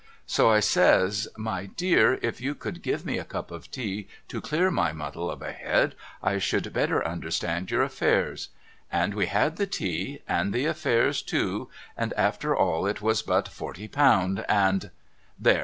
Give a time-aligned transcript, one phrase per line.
[0.25, 4.41] So I says' My dear if you could give me a cup of tea to
[4.41, 5.93] clear my muddle of a head
[6.23, 8.49] I should better understand your affairs.'
[8.91, 13.47] And we had the tea and the affairs too and after all it was but
[13.47, 14.89] forty pound, and
[15.37, 15.59] There